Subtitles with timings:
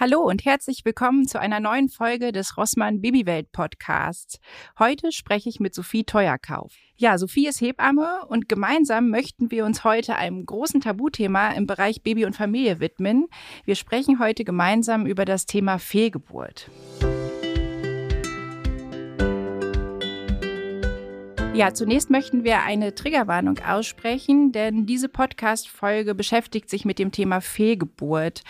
[0.00, 4.38] Hallo und herzlich willkommen zu einer neuen Folge des Rossmann Babywelt Podcasts.
[4.78, 6.72] Heute spreche ich mit Sophie Teuerkauf.
[6.96, 12.02] Ja, Sophie ist Hebamme und gemeinsam möchten wir uns heute einem großen Tabuthema im Bereich
[12.02, 13.26] Baby und Familie widmen.
[13.66, 16.70] Wir sprechen heute gemeinsam über das Thema Fehlgeburt.
[21.60, 27.42] Ja, zunächst möchten wir eine Triggerwarnung aussprechen, denn diese Podcast-Folge beschäftigt sich mit dem Thema
[27.42, 28.44] Fehlgeburt.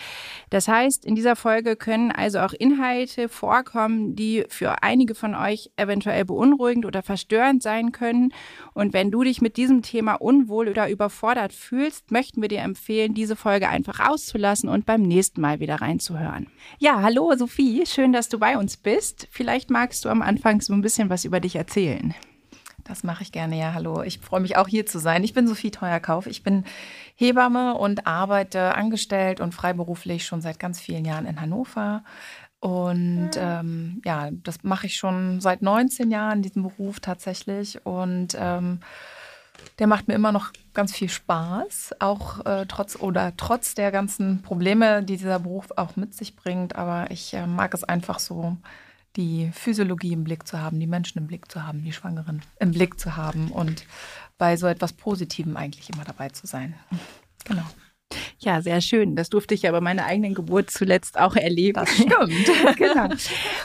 [0.49, 5.71] Das heißt, in dieser Folge können also auch Inhalte vorkommen, die für einige von euch
[5.75, 8.33] eventuell beunruhigend oder verstörend sein können.
[8.73, 13.13] Und wenn du dich mit diesem Thema unwohl oder überfordert fühlst, möchten wir dir empfehlen,
[13.13, 16.47] diese Folge einfach auszulassen und beim nächsten Mal wieder reinzuhören.
[16.79, 19.27] Ja, hallo Sophie, schön, dass du bei uns bist.
[19.31, 22.15] Vielleicht magst du am Anfang so ein bisschen was über dich erzählen.
[22.91, 23.73] Das mache ich gerne, ja.
[23.73, 24.03] Hallo.
[24.03, 25.23] Ich freue mich auch hier zu sein.
[25.23, 26.27] Ich bin Sophie Teuerkauf.
[26.27, 26.65] Ich bin
[27.15, 32.03] Hebamme und arbeite angestellt und freiberuflich schon seit ganz vielen Jahren in Hannover.
[32.59, 37.85] Und ähm, ja, das mache ich schon seit 19 Jahren, diesen Beruf tatsächlich.
[37.85, 38.81] Und ähm,
[39.79, 44.41] der macht mir immer noch ganz viel Spaß, auch äh, trotz oder trotz der ganzen
[44.41, 46.75] Probleme, die dieser Beruf auch mit sich bringt.
[46.75, 48.57] Aber ich äh, mag es einfach so,
[49.15, 52.71] die Physiologie im Blick zu haben, die Menschen im Blick zu haben, die Schwangeren im
[52.71, 53.85] Blick zu haben und
[54.37, 56.75] bei so etwas Positivem eigentlich immer dabei zu sein.
[57.43, 57.63] Genau.
[58.43, 59.15] Ja, sehr schön.
[59.15, 61.75] Das durfte ich ja bei meiner eigenen Geburt zuletzt auch erleben.
[61.75, 62.75] Das stimmt.
[62.77, 63.09] genau.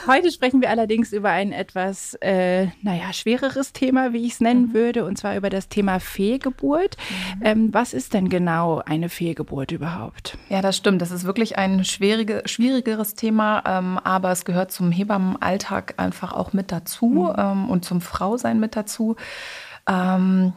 [0.05, 4.67] Heute sprechen wir allerdings über ein etwas, äh, naja, schwereres Thema, wie ich es nennen
[4.67, 4.73] mhm.
[4.73, 6.95] würde, und zwar über das Thema Fehlgeburt.
[7.39, 7.45] Mhm.
[7.45, 10.37] Ähm, was ist denn genau eine Fehlgeburt überhaupt?
[10.49, 11.01] Ja, das stimmt.
[11.01, 16.53] Das ist wirklich ein schwierige, schwierigeres Thema, ähm, aber es gehört zum Hebammenalltag einfach auch
[16.53, 17.35] mit dazu mhm.
[17.35, 19.15] ähm, und zum Frausein mit dazu.
[19.89, 20.53] Ähm,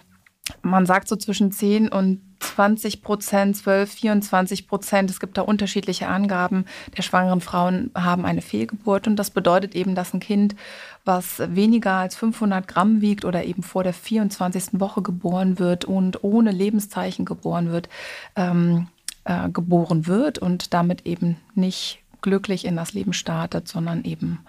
[0.60, 6.08] man sagt so zwischen 10 und 20 Prozent, 12, 24 Prozent, es gibt da unterschiedliche
[6.08, 6.64] Angaben,
[6.96, 9.06] der schwangeren Frauen haben eine Fehlgeburt.
[9.06, 10.56] Und das bedeutet eben, dass ein Kind,
[11.04, 14.80] was weniger als 500 Gramm wiegt oder eben vor der 24.
[14.80, 17.88] Woche geboren wird und ohne Lebenszeichen geboren wird,
[18.36, 18.88] ähm,
[19.24, 24.40] äh, geboren wird und damit eben nicht glücklich in das Leben startet, sondern eben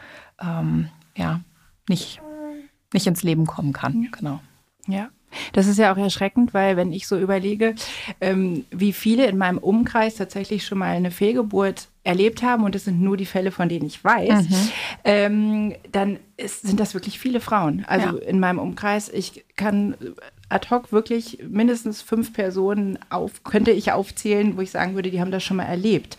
[0.41, 1.41] ähm, ja,
[1.87, 2.21] nicht,
[2.93, 4.09] nicht ins Leben kommen kann.
[4.11, 4.39] Genau.
[4.87, 5.09] Ja.
[5.53, 7.75] Das ist ja auch erschreckend, weil wenn ich so überlege,
[8.19, 12.85] ähm, wie viele in meinem Umkreis tatsächlich schon mal eine Fehlgeburt erlebt haben, und das
[12.85, 14.69] sind nur die Fälle, von denen ich weiß, mhm.
[15.03, 17.85] ähm, dann ist, sind das wirklich viele Frauen.
[17.87, 18.25] Also ja.
[18.25, 19.95] in meinem Umkreis, ich kann
[20.49, 25.21] ad hoc wirklich mindestens fünf Personen auf, könnte ich aufzählen, wo ich sagen würde, die
[25.21, 26.17] haben das schon mal erlebt.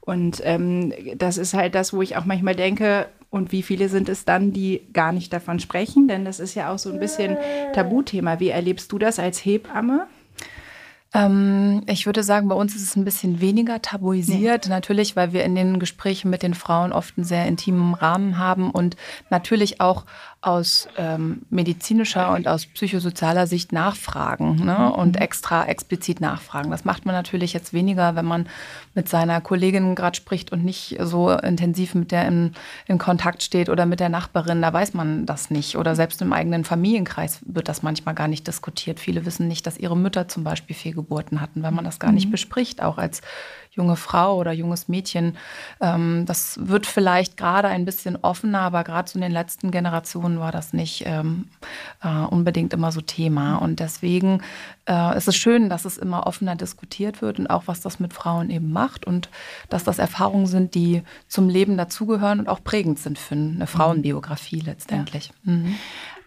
[0.00, 4.10] Und ähm, das ist halt das, wo ich auch manchmal denke, und wie viele sind
[4.10, 6.06] es dann, die gar nicht davon sprechen?
[6.06, 7.38] Denn das ist ja auch so ein bisschen
[7.72, 8.38] Tabuthema.
[8.40, 10.06] Wie erlebst du das als Hebamme?
[11.14, 14.66] Ähm, ich würde sagen, bei uns ist es ein bisschen weniger tabuisiert.
[14.66, 14.70] Nee.
[14.70, 18.70] Natürlich, weil wir in den Gesprächen mit den Frauen oft einen sehr intimen Rahmen haben
[18.70, 18.96] und
[19.30, 20.04] natürlich auch
[20.42, 24.76] aus ähm, medizinischer und aus psychosozialer Sicht nachfragen ne?
[24.76, 24.90] Mhm.
[24.90, 26.72] und extra explizit nachfragen.
[26.72, 28.48] Das macht man natürlich jetzt weniger, wenn man
[28.94, 32.54] mit seiner Kollegin gerade spricht und nicht so intensiv mit der in,
[32.86, 34.60] in Kontakt steht oder mit der Nachbarin.
[34.60, 35.76] Da weiß man das nicht.
[35.76, 38.98] Oder selbst im eigenen Familienkreis wird das manchmal gar nicht diskutiert.
[38.98, 42.26] Viele wissen nicht, dass ihre Mütter zum Beispiel Fehlgeburten hatten, weil man das gar nicht
[42.26, 42.32] mhm.
[42.32, 43.22] bespricht, auch als
[43.74, 45.36] junge Frau oder junges Mädchen.
[45.80, 50.31] Ähm, das wird vielleicht gerade ein bisschen offener, aber gerade so in den letzten Generationen
[50.38, 51.46] war das nicht ähm,
[52.02, 53.56] äh, unbedingt immer so Thema.
[53.56, 54.42] Und deswegen
[54.88, 58.12] äh, ist es schön, dass es immer offener diskutiert wird und auch was das mit
[58.12, 59.28] Frauen eben macht und
[59.68, 64.60] dass das Erfahrungen sind, die zum Leben dazugehören und auch prägend sind für eine Frauenbiografie
[64.60, 65.32] letztendlich.
[65.44, 65.52] Ja.
[65.52, 65.74] Mhm.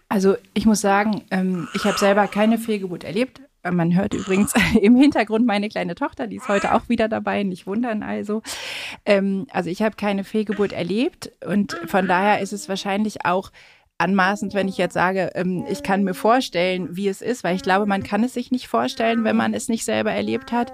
[0.08, 3.40] Also ich muss sagen, ähm, ich habe selber keine Fehlgeburt erlebt,
[3.72, 7.66] man hört übrigens im Hintergrund meine kleine Tochter, die ist heute auch wieder dabei, nicht
[7.66, 8.42] wundern also.
[9.04, 13.50] Ähm, also ich habe keine Fehlgeburt erlebt und von daher ist es wahrscheinlich auch
[13.98, 17.62] anmaßend, wenn ich jetzt sage, ähm, ich kann mir vorstellen, wie es ist, weil ich
[17.62, 20.72] glaube, man kann es sich nicht vorstellen, wenn man es nicht selber erlebt hat.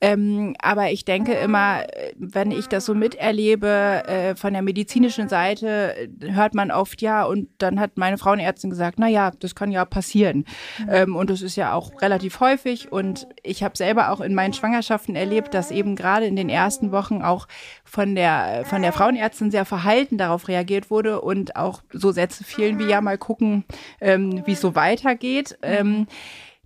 [0.00, 1.84] Ähm, aber ich denke immer,
[2.16, 7.48] wenn ich das so miterlebe, äh, von der medizinischen Seite hört man oft ja und
[7.58, 10.44] dann hat meine Frauenärztin gesagt, na ja, das kann ja passieren.
[10.88, 14.52] Ähm, und das ist ja auch relativ häufig und ich habe selber auch in meinen
[14.52, 17.46] Schwangerschaften erlebt, dass eben gerade in den ersten Wochen auch
[17.84, 22.78] von der, von der Frauenärztin sehr verhalten darauf reagiert wurde und auch so Sätze fielen
[22.78, 23.64] wie ja mal gucken,
[24.00, 25.58] ähm, wie es so weitergeht.
[25.62, 26.06] Ähm,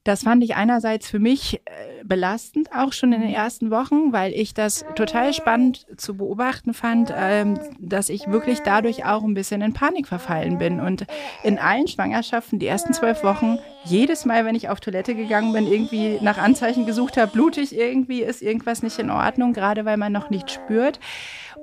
[0.05, 4.33] das fand ich einerseits für mich äh, belastend, auch schon in den ersten Wochen, weil
[4.33, 9.61] ich das total spannend zu beobachten fand, ähm, dass ich wirklich dadurch auch ein bisschen
[9.61, 10.81] in Panik verfallen bin.
[10.81, 11.05] Und
[11.43, 15.67] in allen Schwangerschaften, die ersten zwölf Wochen, jedes Mal, wenn ich auf Toilette gegangen bin,
[15.67, 20.13] irgendwie nach Anzeichen gesucht habe, blutig irgendwie, ist irgendwas nicht in Ordnung, gerade weil man
[20.13, 21.01] noch nicht spürt.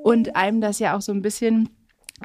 [0.04, 1.70] und einem das ja auch so ein bisschen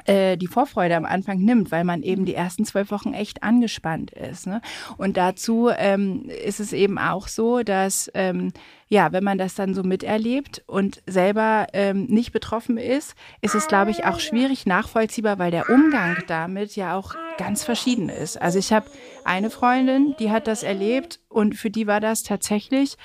[0.05, 4.11] äh, die Vorfreude am Anfang nimmt, weil man eben die ersten zwölf Wochen echt angespannt
[4.11, 4.47] ist.
[4.47, 4.61] Ne?
[4.97, 8.51] Und dazu ähm, ist es eben auch so, dass ähm,
[8.91, 13.67] ja, wenn man das dann so miterlebt und selber ähm, nicht betroffen ist, ist es,
[13.67, 18.41] glaube ich, auch schwierig nachvollziehbar, weil der Umgang damit ja auch ganz verschieden ist.
[18.41, 18.87] Also ich habe
[19.23, 22.97] eine Freundin, die hat das erlebt und für die war das tatsächlich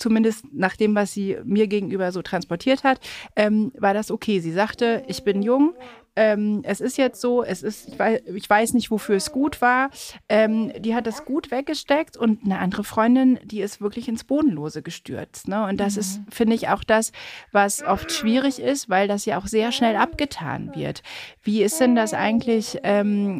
[0.00, 3.00] zumindest nach dem, was sie mir gegenüber so transportiert hat,
[3.36, 4.40] ähm, war das okay.
[4.40, 5.74] Sie sagte, ich bin jung,
[6.16, 9.60] ähm, es ist jetzt so, es ist, ich weiß, ich weiß nicht, wofür es gut
[9.60, 9.90] war.
[10.28, 14.82] Ähm, die hat das gut weggesteckt und eine andere Freundin, die ist wirklich ins Bodenlose
[14.82, 15.48] gestürzt.
[15.48, 15.64] Ne?
[15.66, 16.00] Und das mhm.
[16.00, 17.12] ist, finde ich, auch das,
[17.52, 21.02] was oft schwierig ist, weil das ja auch sehr schnell abgetan wird.
[21.42, 23.38] Wie ist denn das eigentlich, ähm,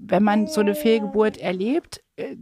[0.00, 2.02] wenn man so eine Fehlgeburt erlebt?
[2.16, 2.36] Äh,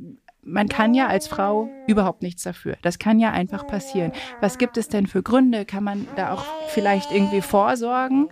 [0.46, 2.76] man kann ja als Frau überhaupt nichts dafür.
[2.82, 4.12] Das kann ja einfach passieren.
[4.40, 5.64] Was gibt es denn für Gründe?
[5.64, 8.28] Kann man da auch vielleicht irgendwie vorsorgen,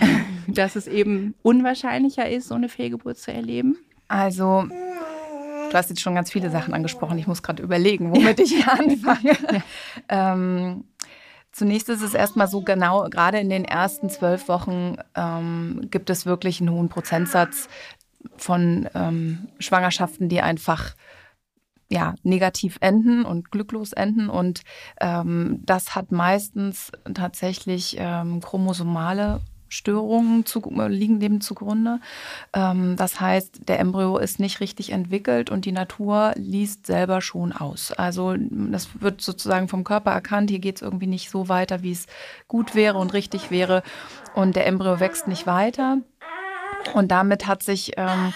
[0.48, 3.78] dass es eben unwahrscheinlicher ist, so eine Fehlgeburt zu erleben?
[4.08, 7.18] Also, du hast jetzt schon ganz viele Sachen angesprochen.
[7.18, 9.36] Ich muss gerade überlegen, womit ich anfange.
[10.08, 10.84] ähm,
[11.52, 16.26] Zunächst ist es erstmal so genau, gerade in den ersten zwölf Wochen ähm, gibt es
[16.26, 17.70] wirklich einen hohen Prozentsatz
[18.36, 20.94] von ähm, Schwangerschaften, die einfach
[21.88, 24.28] ja, negativ enden und glücklos enden.
[24.28, 24.62] Und
[25.00, 32.00] ähm, das hat meistens tatsächlich ähm, chromosomale Störungen zu, liegen dem zugrunde.
[32.52, 37.52] Ähm, das heißt, der Embryo ist nicht richtig entwickelt und die Natur liest selber schon
[37.52, 37.92] aus.
[37.92, 41.92] Also das wird sozusagen vom Körper erkannt, hier geht es irgendwie nicht so weiter, wie
[41.92, 42.06] es
[42.48, 43.82] gut wäre und richtig wäre.
[44.34, 45.98] Und der Embryo wächst nicht weiter.
[46.94, 48.32] Und damit hat sich ähm,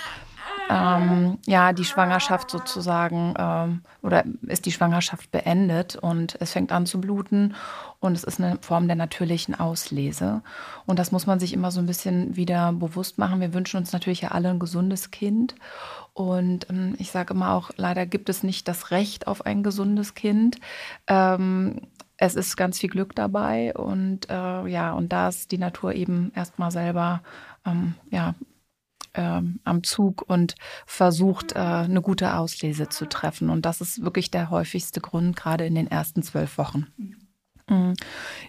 [0.70, 6.86] ähm, ja, die Schwangerschaft sozusagen ähm, oder ist die Schwangerschaft beendet und es fängt an
[6.86, 7.56] zu bluten
[7.98, 10.42] und es ist eine Form der natürlichen Auslese.
[10.86, 13.40] Und das muss man sich immer so ein bisschen wieder bewusst machen.
[13.40, 15.56] Wir wünschen uns natürlich ja alle ein gesundes Kind.
[16.14, 20.14] Und ähm, ich sage immer auch, leider gibt es nicht das Recht auf ein gesundes
[20.14, 20.58] Kind.
[21.08, 21.80] Ähm,
[22.16, 26.32] es ist ganz viel Glück dabei und äh, ja, und da ist die Natur eben
[26.36, 27.22] erstmal selber
[27.66, 28.34] ähm, ja,
[29.14, 30.54] ähm, am Zug und
[30.86, 33.50] versucht, äh, eine gute Auslese zu treffen.
[33.50, 36.86] Und das ist wirklich der häufigste Grund, gerade in den ersten zwölf Wochen.
[37.68, 37.94] Mhm.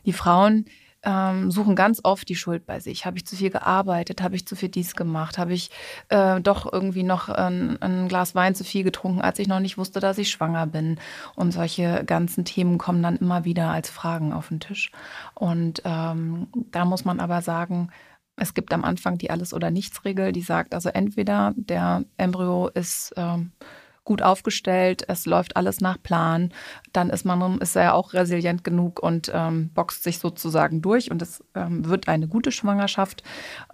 [0.05, 0.65] Die Frauen
[1.03, 3.05] ähm, suchen ganz oft die Schuld bei sich.
[3.05, 4.21] Habe ich zu viel gearbeitet?
[4.21, 5.37] Habe ich zu viel dies gemacht?
[5.37, 5.71] Habe ich
[6.09, 9.77] äh, doch irgendwie noch ein, ein, Glas Wein zu viel getrunken, als ich noch nicht
[9.77, 10.99] wusste, dass ich schwanger bin?
[11.35, 14.91] Und solche ganzen Themen kommen dann immer wieder als Fragen auf den Tisch.
[15.33, 17.89] Und ähm, da muss man aber sagen,
[18.41, 23.13] es gibt am Anfang die Alles- oder Nichts-Regel, die sagt also entweder der Embryo ist
[23.15, 23.51] ähm,
[24.03, 26.51] gut aufgestellt, es läuft alles nach Plan,
[26.91, 31.21] dann ist man ist er auch resilient genug und ähm, boxt sich sozusagen durch und
[31.21, 33.21] es ähm, wird eine gute Schwangerschaft.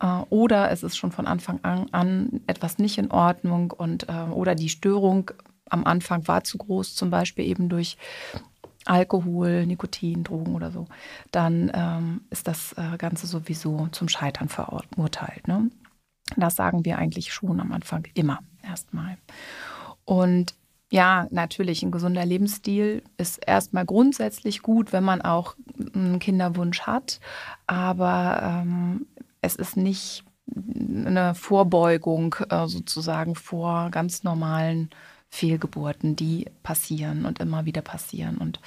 [0.02, 4.30] Äh, oder es ist schon von Anfang an, an etwas nicht in Ordnung und äh,
[4.30, 5.31] oder die Störung
[5.69, 7.98] am Anfang war zu groß, zum Beispiel eben durch
[8.88, 10.88] Alkohol, Nikotin, Drogen oder so,
[11.31, 15.48] dann ähm, ist das äh, Ganze sowieso zum Scheitern verurteilt.
[15.48, 15.69] Ne?
[16.36, 19.18] Das sagen wir eigentlich schon am Anfang immer erstmal.
[20.06, 20.56] Und
[20.89, 25.56] ja, natürlich, ein gesunder Lebensstil ist erstmal grundsätzlich gut, wenn man auch
[25.94, 27.19] einen Kinderwunsch hat.
[27.66, 29.06] Aber ähm,
[29.42, 30.23] es ist nicht
[30.56, 34.90] eine Vorbeugung äh, sozusagen vor ganz normalen
[35.30, 38.38] Fehlgeburten, die passieren und immer wieder passieren.
[38.38, 38.60] Und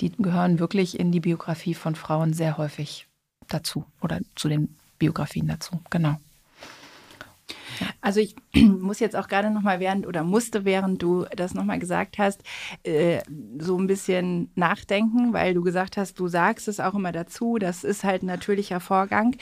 [0.00, 3.06] die gehören wirklich in die Biografie von Frauen sehr häufig
[3.48, 5.80] dazu oder zu den Biografien dazu.
[5.90, 6.16] Genau.
[8.00, 11.64] Also ich muss jetzt auch gerade noch mal während oder musste während du das noch
[11.64, 12.42] mal gesagt hast
[12.82, 13.20] äh,
[13.58, 17.58] so ein bisschen nachdenken, weil du gesagt hast, du sagst es auch immer dazu.
[17.58, 19.36] Das ist halt ein natürlicher Vorgang.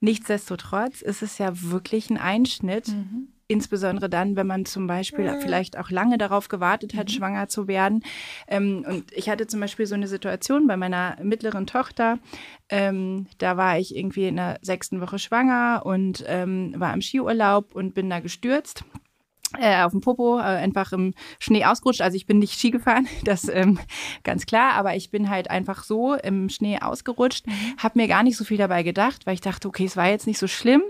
[0.00, 2.88] Nichtsdestotrotz ist es ja wirklich ein Einschnitt.
[2.88, 5.40] Mhm insbesondere dann, wenn man zum Beispiel mhm.
[5.40, 7.12] vielleicht auch lange darauf gewartet hat, mhm.
[7.12, 8.04] schwanger zu werden.
[8.46, 12.20] Ähm, und ich hatte zum Beispiel so eine Situation bei meiner mittleren Tochter.
[12.68, 17.74] Ähm, da war ich irgendwie in der sechsten Woche schwanger und ähm, war im Skiurlaub
[17.74, 18.84] und bin da gestürzt.
[19.58, 22.02] Äh, auf dem Popo, äh, einfach im Schnee ausgerutscht.
[22.02, 23.80] Also ich bin nicht Ski gefahren, das ähm,
[24.22, 27.76] ganz klar, aber ich bin halt einfach so im Schnee ausgerutscht, mhm.
[27.78, 30.28] habe mir gar nicht so viel dabei gedacht, weil ich dachte, okay, es war jetzt
[30.28, 30.82] nicht so schlimm.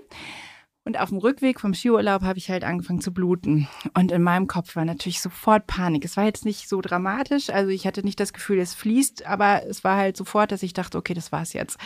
[0.85, 3.69] Und auf dem Rückweg vom Skiurlaub habe ich halt angefangen zu bluten.
[3.95, 6.05] Und in meinem Kopf war natürlich sofort Panik.
[6.05, 7.51] Es war jetzt nicht so dramatisch.
[7.51, 10.73] Also ich hatte nicht das Gefühl, es fließt, aber es war halt sofort, dass ich
[10.73, 11.79] dachte, okay, das war's jetzt.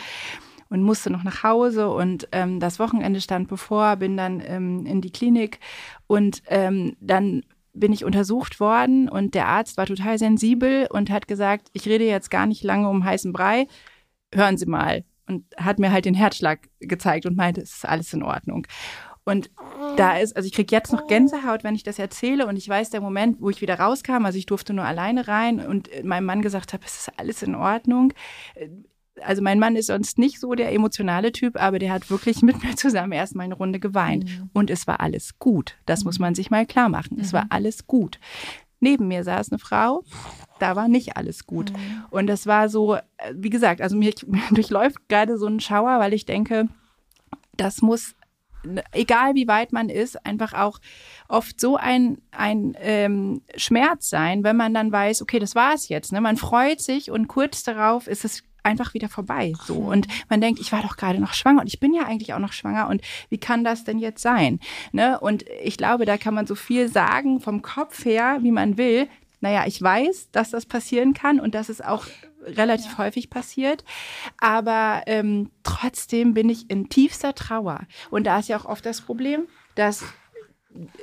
[0.69, 5.01] Und musste noch nach Hause und ähm, das Wochenende stand bevor, bin dann ähm, in
[5.01, 5.59] die Klinik
[6.07, 7.43] und ähm, dann
[7.75, 12.05] bin ich untersucht worden und der Arzt war total sensibel und hat gesagt, ich rede
[12.05, 13.67] jetzt gar nicht lange um heißen Brei.
[14.33, 18.13] Hören Sie mal, und hat mir halt den Herzschlag gezeigt und meinte, es ist alles
[18.13, 18.67] in Ordnung.
[19.25, 19.49] Und
[19.97, 22.45] da ist, also ich kriege jetzt noch Gänsehaut, wenn ich das erzähle.
[22.45, 25.59] Und ich weiß, der Moment, wo ich wieder rauskam, also ich durfte nur alleine rein
[25.59, 28.13] und meinem Mann gesagt habe, es ist alles in Ordnung.
[29.21, 32.63] Also mein Mann ist sonst nicht so der emotionale Typ, aber der hat wirklich mit
[32.63, 34.25] mir zusammen erstmal eine Runde geweint.
[34.25, 34.49] Mhm.
[34.53, 35.75] Und es war alles gut.
[35.87, 36.09] Das mhm.
[36.09, 37.15] muss man sich mal klar machen.
[37.15, 37.23] Mhm.
[37.23, 37.51] Es war mhm.
[37.51, 38.19] alles gut.
[38.85, 40.03] Neben mir saß eine Frau,
[40.59, 41.71] da war nicht alles gut.
[41.71, 42.05] Mhm.
[42.11, 42.97] Und das war so,
[43.33, 44.13] wie gesagt, also mir
[44.51, 46.67] durchläuft gerade so ein Schauer, weil ich denke,
[47.57, 48.13] das muss
[48.91, 50.79] egal wie weit man ist, einfach auch
[51.27, 55.89] oft so ein, ein ähm, Schmerz sein, wenn man dann weiß, okay, das war es
[55.89, 56.11] jetzt.
[56.11, 56.21] Ne?
[56.21, 59.53] Man freut sich und kurz darauf ist es einfach wieder vorbei.
[59.65, 59.75] So.
[59.75, 62.39] Und man denkt, ich war doch gerade noch schwanger und ich bin ja eigentlich auch
[62.39, 64.59] noch schwanger und wie kann das denn jetzt sein?
[64.91, 65.19] Ne?
[65.19, 69.07] Und ich glaube, da kann man so viel sagen vom Kopf her, wie man will.
[69.41, 72.05] Naja, ich weiß, dass das passieren kann und dass es auch
[72.45, 72.97] relativ ja.
[72.99, 73.83] häufig passiert.
[74.39, 77.81] Aber ähm, trotzdem bin ich in tiefster Trauer.
[78.09, 80.03] Und da ist ja auch oft das Problem, dass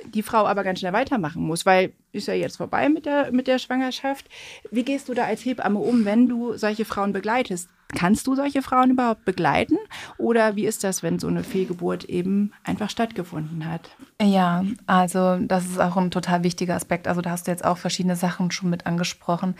[0.05, 3.47] die Frau aber ganz schnell weitermachen muss, weil ist ja jetzt vorbei mit der, mit
[3.47, 4.29] der Schwangerschaft.
[4.71, 7.69] Wie gehst du da als Hebamme um, wenn du solche Frauen begleitest?
[7.95, 9.77] Kannst du solche Frauen überhaupt begleiten?
[10.17, 13.91] Oder wie ist das, wenn so eine Fehlgeburt eben einfach stattgefunden hat?
[14.21, 17.07] Ja, also das ist auch ein total wichtiger Aspekt.
[17.07, 19.55] Also da hast du jetzt auch verschiedene Sachen schon mit angesprochen.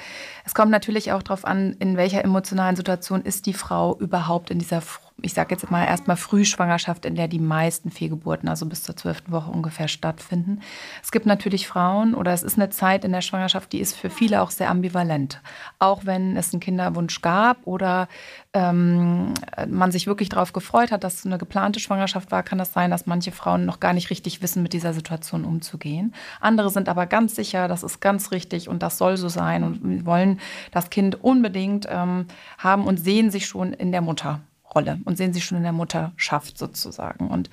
[0.45, 4.59] Es kommt natürlich auch darauf an, in welcher emotionalen Situation ist die Frau überhaupt in
[4.59, 4.81] dieser
[5.21, 9.31] ich sage jetzt mal erstmal Frühschwangerschaft, in der die meisten Fehlgeburten, also bis zur zwölften
[9.31, 10.61] Woche ungefähr stattfinden.
[11.01, 14.09] Es gibt natürlich Frauen oder es ist eine Zeit in der Schwangerschaft, die ist für
[14.09, 15.41] viele auch sehr ambivalent.
[15.79, 18.07] Auch wenn es einen Kinderwunsch gab oder
[18.53, 19.33] ähm,
[19.67, 22.91] man sich wirklich darauf gefreut hat, dass es eine geplante Schwangerschaft war, kann das sein,
[22.91, 26.13] dass manche Frauen noch gar nicht richtig wissen, mit dieser Situation umzugehen.
[26.41, 30.05] Andere sind aber ganz sicher, das ist ganz richtig und das soll so sein und
[30.05, 30.39] wollen
[30.71, 32.25] das Kind unbedingt ähm,
[32.57, 34.41] haben und sehen sich schon in der Mutter.
[34.75, 37.27] Rolle und sehen sie schon in der Mutterschaft sozusagen.
[37.27, 37.49] Und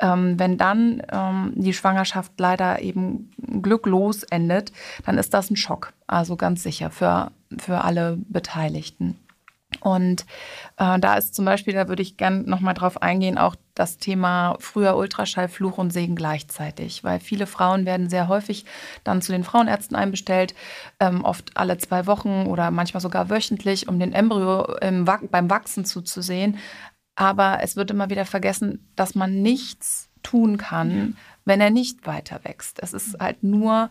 [0.00, 3.30] ähm, wenn dann ähm, die Schwangerschaft leider eben
[3.62, 4.72] glücklos endet,
[5.04, 5.92] dann ist das ein Schock.
[6.06, 9.18] Also ganz sicher für, für alle Beteiligten.
[9.84, 10.24] Und
[10.78, 14.56] äh, da ist zum Beispiel, da würde ich gerne nochmal drauf eingehen, auch das Thema
[14.58, 18.64] früher Ultraschall, Fluch und Segen gleichzeitig, weil viele Frauen werden sehr häufig
[19.04, 20.54] dann zu den Frauenärzten einbestellt,
[21.00, 25.84] ähm, oft alle zwei Wochen oder manchmal sogar wöchentlich, um den Embryo im, beim Wachsen
[25.84, 26.56] zuzusehen.
[27.14, 32.40] Aber es wird immer wieder vergessen, dass man nichts tun kann, wenn er nicht weiter
[32.44, 32.82] wächst.
[32.82, 33.90] Es ist halt nur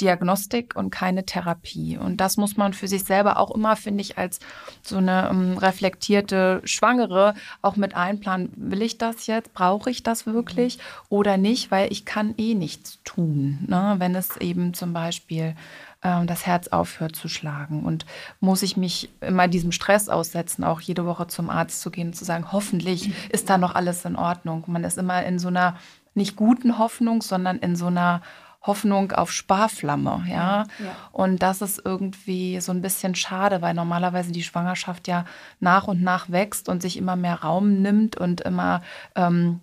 [0.00, 1.98] Diagnostik und keine Therapie.
[1.98, 4.40] Und das muss man für sich selber auch immer, finde ich, als
[4.82, 8.52] so eine um, ähm, reflektierte Schwangere auch mit einplanen.
[8.56, 9.52] Will ich das jetzt?
[9.52, 10.78] Brauche ich das wirklich
[11.08, 11.70] oder nicht?
[11.70, 13.96] Weil ich kann eh nichts tun, ne?
[13.98, 15.54] wenn es eben zum Beispiel
[16.02, 17.84] ähm, das Herz aufhört zu schlagen.
[17.84, 18.06] Und
[18.40, 22.14] muss ich mich immer diesem Stress aussetzen, auch jede Woche zum Arzt zu gehen und
[22.14, 24.64] zu sagen, hoffentlich ist da noch alles in Ordnung.
[24.66, 25.76] Man ist immer in so einer
[26.14, 28.22] nicht guten Hoffnung, sondern in so einer
[28.62, 30.64] Hoffnung auf Sparflamme, ja?
[30.78, 30.96] ja.
[31.12, 35.24] Und das ist irgendwie so ein bisschen schade, weil normalerweise die Schwangerschaft ja
[35.60, 38.82] nach und nach wächst und sich immer mehr Raum nimmt und immer,
[39.14, 39.60] ähm,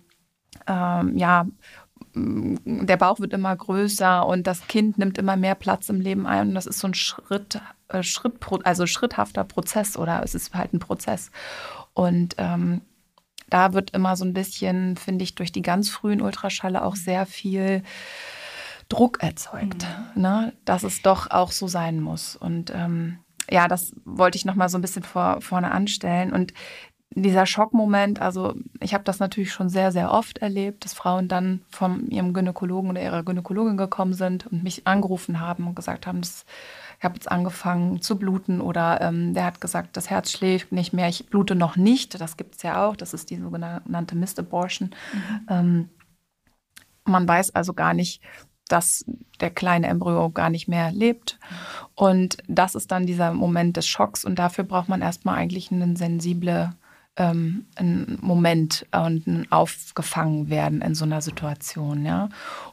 [0.66, 1.46] ähm, ja,
[2.14, 6.48] der Bauch wird immer größer und das Kind nimmt immer mehr Platz im Leben ein.
[6.48, 10.72] Und das ist so ein Schritt, äh, Schritt, also schritthafter Prozess oder es ist halt
[10.72, 11.30] ein Prozess.
[11.94, 12.80] Und ähm,
[13.48, 17.26] da wird immer so ein bisschen, finde ich, durch die ganz frühen Ultraschalle auch sehr
[17.26, 17.82] viel
[18.88, 20.22] Druck erzeugt, mhm.
[20.22, 20.52] ne?
[20.64, 22.36] dass es doch auch so sein muss.
[22.36, 23.18] Und ähm,
[23.50, 26.32] ja, das wollte ich nochmal so ein bisschen vor, vorne anstellen.
[26.32, 26.52] Und
[27.14, 31.62] dieser Schockmoment, also ich habe das natürlich schon sehr, sehr oft erlebt, dass Frauen dann
[31.68, 36.20] von ihrem Gynäkologen oder ihrer Gynäkologin gekommen sind und mich angerufen haben und gesagt haben,
[36.20, 36.44] das,
[36.98, 40.92] ich habe jetzt angefangen zu bluten oder ähm, der hat gesagt, das Herz schläft nicht
[40.92, 42.20] mehr, ich blute noch nicht.
[42.20, 44.90] Das gibt es ja auch, das ist die sogenannte Mist Abortion.
[45.12, 45.46] Mhm.
[45.48, 45.88] Ähm,
[47.04, 48.22] man weiß also gar nicht,
[48.68, 49.04] dass
[49.40, 51.38] der kleine Embryo gar nicht mehr lebt.
[51.94, 54.24] Und das ist dann dieser Moment des Schocks.
[54.24, 56.74] Und dafür braucht man erstmal eigentlich einen sensiblen
[57.18, 62.06] ähm, einen Moment und ein aufgefangen werden in so einer Situation.
[62.06, 62.28] Ja?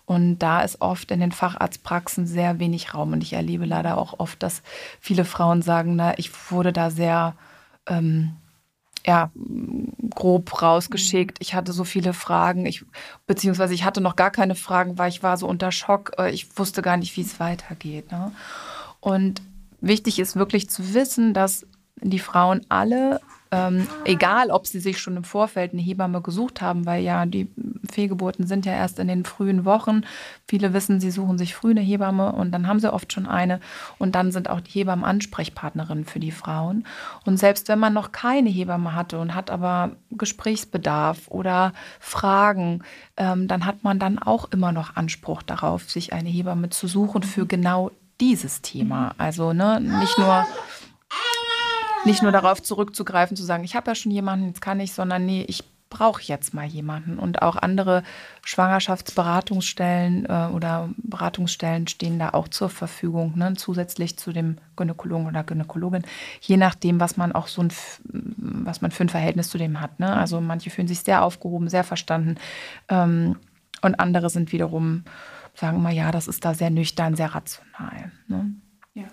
[0.06, 3.14] Und da ist oft in den Facharztpraxen sehr wenig Raum.
[3.14, 4.62] Und ich erlebe leider auch oft, dass
[5.00, 7.36] viele Frauen sagen, na, ich wurde da sehr
[7.88, 8.36] ähm,
[9.06, 9.32] ja,
[10.10, 11.38] grob rausgeschickt.
[11.40, 12.86] Ich hatte so viele Fragen, ich,
[13.28, 16.14] beziehungsweise ich hatte noch gar keine Fragen, weil ich war so unter Schock.
[16.18, 18.12] Äh, ich wusste gar nicht, wie es weitergeht.
[18.12, 18.32] Ne?
[19.00, 19.42] Und
[19.82, 21.66] wichtig ist wirklich zu wissen, dass
[22.02, 23.22] die Frauen alle
[23.56, 27.48] ähm, egal ob sie sich schon im Vorfeld eine Hebamme gesucht haben, weil ja die
[27.90, 30.02] Fehlgeburten sind ja erst in den frühen Wochen.
[30.48, 33.62] Viele wissen, sie suchen sich früh eine Hebamme und dann haben sie oft schon eine
[33.98, 36.86] und dann sind auch die Hebammen Ansprechpartnerinnen für die Frauen.
[37.26, 42.84] Und selbst wenn man noch keine Hebamme hatte und hat aber Gesprächsbedarf oder Fragen,
[43.16, 47.24] ähm, dann hat man dann auch immer noch Anspruch darauf, sich eine Hebamme zu suchen
[47.24, 49.16] für genau dieses Thema.
[49.18, 50.46] Also ne, nicht nur
[52.06, 55.26] nicht nur darauf zurückzugreifen, zu sagen, ich habe ja schon jemanden, jetzt kann ich, sondern
[55.26, 57.20] nee, ich brauche jetzt mal jemanden.
[57.20, 58.04] Und auch andere
[58.44, 63.54] Schwangerschaftsberatungsstellen äh, oder Beratungsstellen stehen da auch zur Verfügung, ne?
[63.56, 66.04] zusätzlich zu dem Gynäkologen oder Gynäkologin,
[66.42, 67.72] je nachdem, was man auch so ein,
[68.04, 70.00] was man für ein Verhältnis zu dem hat.
[70.00, 70.14] Ne?
[70.14, 72.36] Also manche fühlen sich sehr aufgehoben, sehr verstanden
[72.90, 73.38] ähm,
[73.82, 75.04] und andere sind wiederum,
[75.54, 78.12] sagen mal, ja, das ist da sehr nüchtern, sehr rational.
[78.28, 78.54] Ne?
[78.96, 79.06] Ja.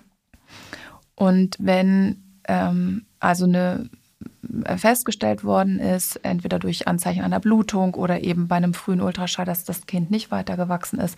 [1.14, 3.88] Und wenn ähm, also eine
[4.64, 9.46] äh, festgestellt worden ist, entweder durch Anzeichen einer Blutung oder eben bei einem frühen Ultraschall,
[9.46, 11.16] dass das Kind nicht weitergewachsen ist,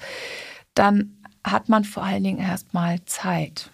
[0.75, 3.71] dann hat man vor allen Dingen erstmal Zeit.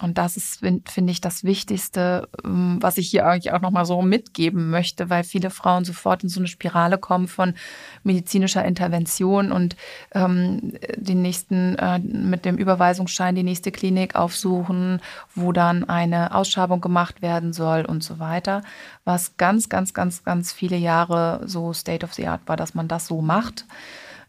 [0.00, 4.00] Und das ist, finde ich, das Wichtigste, ähm, was ich hier eigentlich auch nochmal so
[4.00, 7.54] mitgeben möchte, weil viele Frauen sofort in so eine Spirale kommen von
[8.02, 9.76] medizinischer Intervention und
[10.12, 15.00] ähm, den nächsten, äh, mit dem Überweisungsschein die nächste Klinik aufsuchen,
[15.34, 18.62] wo dann eine Ausschabung gemacht werden soll und so weiter.
[19.04, 22.88] Was ganz, ganz, ganz, ganz viele Jahre so State of the Art war, dass man
[22.88, 23.66] das so macht.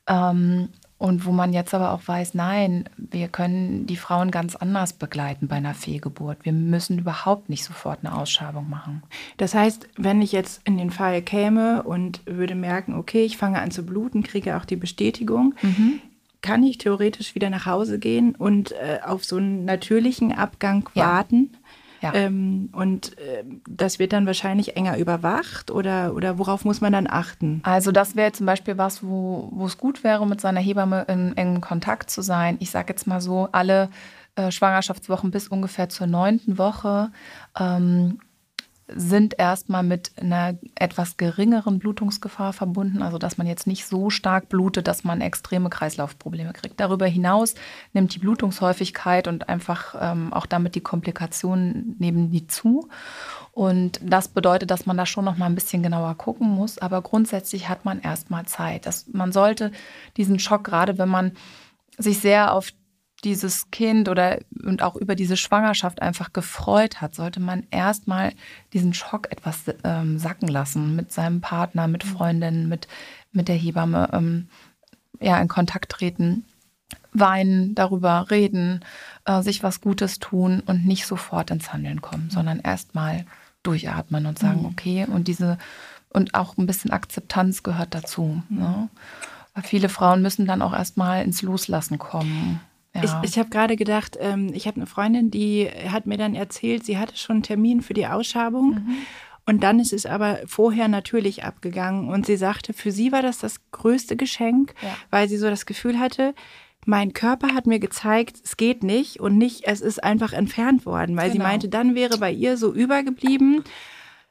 [0.08, 0.70] Ähm,
[1.02, 5.48] und wo man jetzt aber auch weiß, nein, wir können die Frauen ganz anders begleiten
[5.48, 6.38] bei einer Fehlgeburt.
[6.44, 9.02] Wir müssen überhaupt nicht sofort eine Ausschabung machen.
[9.38, 13.60] Das heißt, wenn ich jetzt in den Fall käme und würde merken, okay, ich fange
[13.60, 16.02] an zu bluten, kriege auch die Bestätigung, mhm.
[16.44, 21.08] kann ich theoretisch wieder nach Hause gehen und äh, auf so einen natürlichen Abgang ja.
[21.08, 21.50] warten?
[22.02, 22.14] Ja.
[22.14, 27.08] Ähm, und äh, das wird dann wahrscheinlich enger überwacht oder, oder worauf muss man dann
[27.08, 27.62] achten?
[27.64, 31.38] Also das wäre zum Beispiel was, wo, wo es gut wäre, mit seiner Hebamme in
[31.38, 32.58] engem Kontakt zu sein.
[32.60, 33.90] Ich sage jetzt mal so, alle
[34.36, 37.12] äh, Schwangerschaftswochen bis ungefähr zur neunten Woche
[37.60, 38.20] ähm,
[38.96, 44.50] sind erstmal mit einer etwas geringeren Blutungsgefahr verbunden, also dass man jetzt nicht so stark
[44.50, 46.80] blutet, dass man extreme Kreislaufprobleme kriegt.
[46.80, 47.56] Darüber hinaus
[47.94, 52.90] nimmt die Blutungshäufigkeit und einfach ähm, auch damit die Komplikationen nehmen die zu.
[53.52, 56.78] Und das bedeutet, dass man da schon noch mal ein bisschen genauer gucken muss.
[56.78, 58.86] Aber grundsätzlich hat man erstmal Zeit.
[58.86, 59.72] Das, man sollte
[60.18, 61.34] diesen Schock, gerade wenn man
[61.98, 62.72] sich sehr auf
[63.24, 68.34] dieses Kind oder und auch über diese Schwangerschaft einfach gefreut hat, sollte man erstmal
[68.74, 72.10] diesen Schock etwas ähm, sacken lassen mit seinem Partner, mit mhm.
[72.10, 72.88] Freundinnen, mit,
[73.32, 74.48] mit der Hebamme, ähm,
[75.20, 76.46] ja, in Kontakt treten,
[77.14, 78.84] weinen, darüber reden,
[79.26, 83.26] äh, sich was Gutes tun und nicht sofort ins Handeln kommen, sondern erstmal
[83.64, 84.66] durchatmen und sagen, mhm.
[84.66, 85.58] okay, und diese
[86.10, 88.42] und auch ein bisschen Akzeptanz gehört dazu.
[88.50, 88.58] Mhm.
[88.60, 88.90] Ne?
[89.54, 92.60] Weil viele Frauen müssen dann auch erstmal ins Loslassen kommen.
[92.94, 93.22] Ja.
[93.24, 96.86] Ich, ich habe gerade gedacht, ähm, ich habe eine Freundin, die hat mir dann erzählt,
[96.86, 98.72] sie hatte schon einen Termin für die Ausschabung.
[98.72, 98.98] Mhm.
[99.46, 102.10] Und dann ist es aber vorher natürlich abgegangen.
[102.10, 104.96] Und sie sagte, für sie war das das größte Geschenk, ja.
[105.10, 106.34] weil sie so das Gefühl hatte,
[106.86, 111.16] mein Körper hat mir gezeigt, es geht nicht und nicht, es ist einfach entfernt worden,
[111.16, 111.44] weil genau.
[111.44, 113.64] sie meinte, dann wäre bei ihr so übergeblieben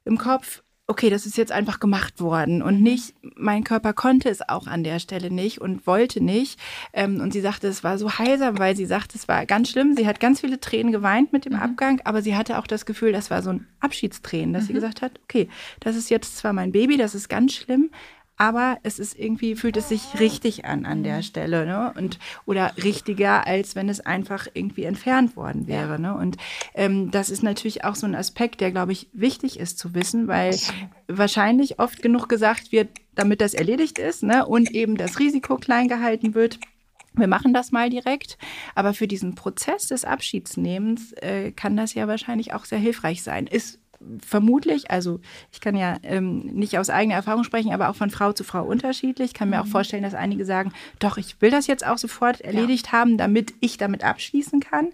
[0.04, 4.46] im Kopf, okay, das ist jetzt einfach gemacht worden und nicht, mein Körper konnte es
[4.48, 6.58] auch an der Stelle nicht und wollte nicht.
[6.92, 9.94] Ähm, und sie sagte, es war so heilsam, weil sie sagte, es war ganz schlimm.
[9.96, 11.60] Sie hat ganz viele Tränen geweint mit dem mhm.
[11.60, 14.66] Abgang, aber sie hatte auch das Gefühl, das war so ein Abschiedstränen, dass mhm.
[14.66, 15.48] sie gesagt hat, okay,
[15.78, 17.90] das ist jetzt zwar mein Baby, das ist ganz schlimm,
[18.40, 21.20] aber es ist irgendwie, fühlt es sich richtig an an der.
[21.22, 21.92] Stelle, ne?
[21.94, 25.92] Und oder richtiger, als wenn es einfach irgendwie entfernt worden wäre.
[25.92, 25.98] Ja.
[25.98, 26.14] Ne?
[26.16, 26.38] Und
[26.74, 30.26] ähm, das ist natürlich auch so ein Aspekt, der, glaube ich, wichtig ist zu wissen,
[30.26, 30.56] weil
[31.06, 34.46] wahrscheinlich oft genug gesagt wird, damit das erledigt ist, ne?
[34.46, 36.58] Und eben das Risiko klein gehalten wird.
[37.12, 38.38] Wir machen das mal direkt,
[38.74, 43.46] aber für diesen Prozess des Abschiedsnehmens äh, kann das ja wahrscheinlich auch sehr hilfreich sein.
[43.48, 43.79] Ist
[44.24, 45.20] vermutlich, also
[45.52, 48.64] ich kann ja ähm, nicht aus eigener Erfahrung sprechen, aber auch von Frau zu Frau
[48.64, 49.28] unterschiedlich.
[49.28, 49.62] Ich kann mir mhm.
[49.62, 52.92] auch vorstellen, dass einige sagen, doch, ich will das jetzt auch sofort erledigt ja.
[52.92, 54.90] haben, damit ich damit abschließen kann.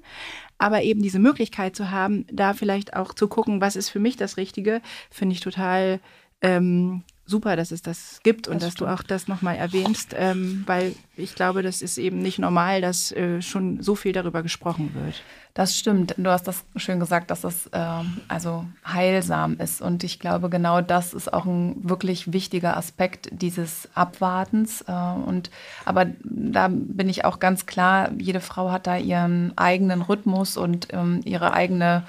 [0.58, 4.16] Aber eben diese Möglichkeit zu haben, da vielleicht auch zu gucken, was ist für mich
[4.16, 6.00] das Richtige, finde ich total
[6.40, 8.90] ähm, super, dass es das gibt und das dass stimmt.
[8.90, 13.10] du auch das nochmal erwähnst, ähm, weil ich glaube, das ist eben nicht normal, dass
[13.12, 15.22] äh, schon so viel darüber gesprochen wird.
[15.54, 16.14] Das stimmt.
[16.18, 19.80] Du hast das schön gesagt, dass das ähm, also heilsam ist.
[19.80, 24.82] Und ich glaube, genau das ist auch ein wirklich wichtiger Aspekt dieses Abwartens.
[24.82, 25.50] Äh, und
[25.84, 30.88] aber da bin ich auch ganz klar, jede Frau hat da ihren eigenen Rhythmus und
[30.92, 32.04] ähm, ihre eigene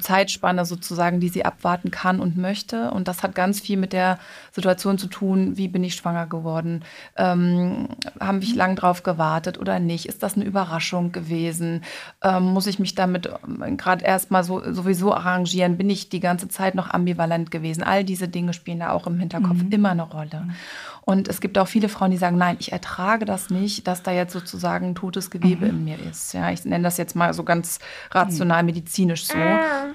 [0.00, 2.90] Zeitspanne sozusagen, die sie abwarten kann und möchte.
[2.90, 4.18] Und das hat ganz viel mit der
[4.52, 6.84] Situation zu tun, wie bin ich schwanger geworden?
[7.16, 7.88] Ähm,
[8.20, 10.06] haben ich lang drauf gewartet oder nicht?
[10.06, 11.82] Ist das eine Überraschung gewesen?
[12.22, 15.76] Ähm, muss ich mich damit ähm, gerade erstmal so, sowieso arrangieren?
[15.76, 17.82] Bin ich die ganze Zeit noch ambivalent gewesen?
[17.82, 19.70] All diese Dinge spielen da auch im Hinterkopf mhm.
[19.70, 20.48] immer eine Rolle.
[21.06, 24.10] Und es gibt auch viele Frauen, die sagen, nein, ich ertrage das nicht, dass da
[24.10, 25.70] jetzt sozusagen totes Gewebe mhm.
[25.70, 26.32] in mir ist.
[26.32, 27.78] Ja, ich nenne das jetzt mal so ganz
[28.10, 29.34] rational medizinisch so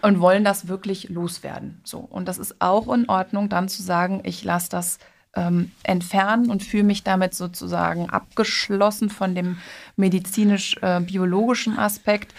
[0.04, 1.82] und wollen das wirklich loswerden.
[1.84, 1.98] So.
[1.98, 5.00] Und das ist auch in Ordnung, dann zu sagen, ich lasse das
[5.36, 9.58] ähm, entfernen und fühle mich damit sozusagen abgeschlossen von dem
[9.96, 12.34] medizinisch-biologischen äh, Aspekt.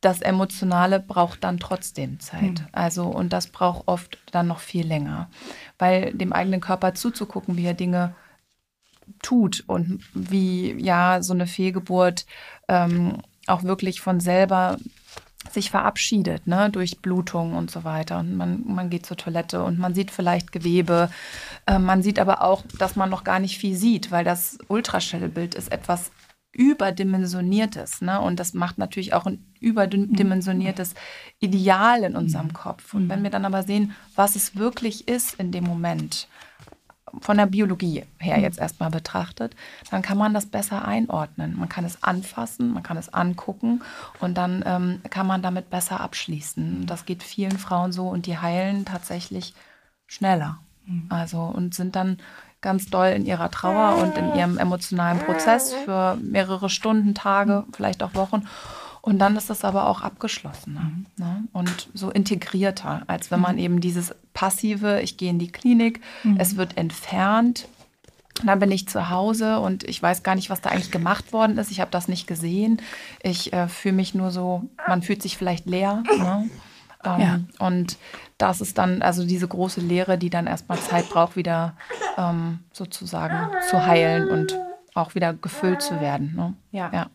[0.00, 2.42] Das Emotionale braucht dann trotzdem Zeit.
[2.60, 2.66] Mhm.
[2.72, 5.28] Also, und das braucht oft dann noch viel länger.
[5.78, 8.14] Weil dem eigenen Körper zuzugucken, wie er Dinge
[9.22, 12.26] tut und wie ja so eine Fehlgeburt
[12.68, 14.78] ähm, auch wirklich von selber
[15.52, 18.18] sich verabschiedet, ne, durch Blutung und so weiter.
[18.18, 21.08] Und man, man geht zur Toilette und man sieht vielleicht Gewebe.
[21.66, 25.54] Äh, man sieht aber auch, dass man noch gar nicht viel sieht, weil das Ultraschallbild
[25.54, 26.10] ist etwas
[26.56, 28.00] überdimensioniertes.
[28.00, 28.20] Ne?
[28.20, 30.94] Und das macht natürlich auch ein überdimensioniertes
[31.38, 32.94] Ideal in unserem Kopf.
[32.94, 36.28] Und wenn wir dann aber sehen, was es wirklich ist in dem Moment,
[37.20, 39.54] von der Biologie her jetzt erstmal betrachtet,
[39.90, 41.56] dann kann man das besser einordnen.
[41.56, 43.82] Man kann es anfassen, man kann es angucken
[44.20, 46.86] und dann ähm, kann man damit besser abschließen.
[46.86, 49.54] Das geht vielen Frauen so und die heilen tatsächlich
[50.06, 50.58] schneller.
[50.84, 51.06] Mhm.
[51.08, 52.18] Also und sind dann
[52.60, 58.02] ganz doll in ihrer Trauer und in ihrem emotionalen Prozess für mehrere Stunden, Tage, vielleicht
[58.02, 58.46] auch Wochen.
[59.02, 61.06] Und dann ist das aber auch abgeschlossener mhm.
[61.16, 61.44] ne?
[61.52, 63.62] und so integrierter, als wenn man mhm.
[63.62, 66.36] eben dieses passive, ich gehe in die Klinik, mhm.
[66.40, 67.68] es wird entfernt,
[68.44, 71.56] dann bin ich zu Hause und ich weiß gar nicht, was da eigentlich gemacht worden
[71.56, 71.70] ist.
[71.70, 72.82] Ich habe das nicht gesehen.
[73.22, 76.02] Ich äh, fühle mich nur so, man fühlt sich vielleicht leer.
[76.18, 76.50] Ne?
[77.06, 77.40] Ähm, ja.
[77.58, 77.96] Und
[78.38, 81.74] das ist dann also diese große Leere, die dann erstmal Zeit braucht, wieder
[82.18, 84.58] ähm, sozusagen zu heilen und
[84.96, 86.34] auch wieder gefüllt zu werden.
[86.36, 86.54] Ne?
[86.72, 86.90] Ja.
[86.92, 87.06] ja.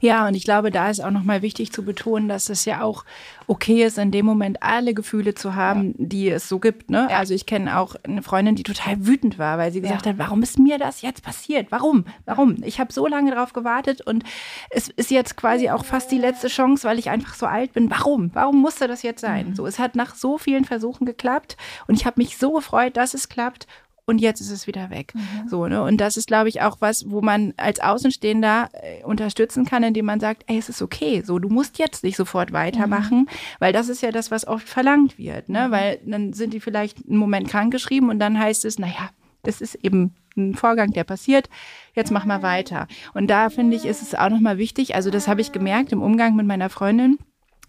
[0.00, 3.04] Ja, und ich glaube, da ist auch nochmal wichtig zu betonen, dass es ja auch
[3.48, 6.06] okay ist, in dem Moment alle Gefühle zu haben, ja.
[6.06, 6.90] die es so gibt.
[6.90, 7.08] Ne?
[7.10, 7.16] Ja.
[7.16, 10.12] Also ich kenne auch eine Freundin, die total wütend war, weil sie gesagt ja.
[10.12, 11.72] hat, warum ist mir das jetzt passiert?
[11.72, 12.04] Warum?
[12.24, 12.62] Warum?
[12.62, 14.22] Ich habe so lange darauf gewartet und
[14.70, 17.90] es ist jetzt quasi auch fast die letzte Chance, weil ich einfach so alt bin.
[17.90, 18.30] Warum?
[18.34, 19.48] Warum musste das jetzt sein?
[19.48, 19.54] Mhm.
[19.56, 21.56] So, es hat nach so vielen Versuchen geklappt
[21.88, 23.66] und ich habe mich so gefreut, dass es klappt
[24.08, 25.12] und jetzt ist es wieder weg.
[25.14, 25.48] Mhm.
[25.48, 25.82] So, ne?
[25.82, 30.06] Und das ist, glaube ich, auch was, wo man als Außenstehender äh, unterstützen kann, indem
[30.06, 33.28] man sagt, ey, es ist okay, so, du musst jetzt nicht sofort weitermachen, mhm.
[33.58, 35.68] weil das ist ja das, was oft verlangt wird, ne?
[35.68, 35.72] Mhm.
[35.72, 39.10] Weil dann sind die vielleicht einen Moment krankgeschrieben und dann heißt es, naja,
[39.42, 41.50] das ist eben ein Vorgang, der passiert.
[41.94, 42.86] Jetzt mach mal weiter.
[43.12, 44.94] Und da finde ich, ist es auch nochmal wichtig.
[44.94, 47.18] Also, das habe ich gemerkt im Umgang mit meiner Freundin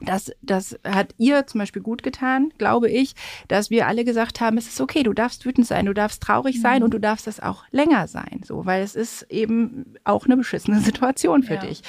[0.02, 3.14] das, das hat ihr zum Beispiel gut getan, glaube ich,
[3.48, 6.62] dass wir alle gesagt haben, es ist okay, du darfst wütend sein, du darfst traurig
[6.62, 6.86] sein mhm.
[6.86, 10.80] und du darfst das auch länger sein, so, weil es ist eben auch eine beschissene
[10.82, 11.62] Situation für ja.
[11.62, 11.82] dich.